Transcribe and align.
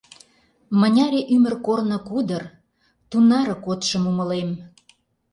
Мыняре 0.79 1.21
ӱмыр 1.35 1.53
корно 1.65 1.97
кудыр, 2.09 2.43
Тунаре 3.09 3.55
кодшым 3.65 4.03
умылем. 4.11 4.49